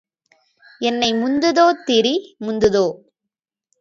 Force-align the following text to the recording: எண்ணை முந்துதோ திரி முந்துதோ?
எண்ணை 0.81 1.09
முந்துதோ 1.13 1.67
திரி 1.85 2.15
முந்துதோ? 2.41 2.85